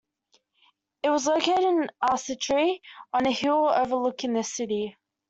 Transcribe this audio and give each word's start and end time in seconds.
It 1.03 1.11
was 1.11 1.27
located 1.27 1.63
in 1.63 1.87
Arcetri, 2.01 2.81
on 3.13 3.27
a 3.27 3.31
hill 3.31 3.69
overlooking 3.71 4.33
the 4.33 4.43
city. 4.43 4.97